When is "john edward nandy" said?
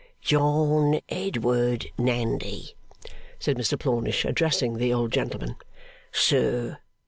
0.19-2.73